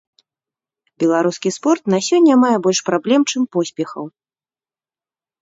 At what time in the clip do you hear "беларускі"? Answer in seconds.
1.03-1.49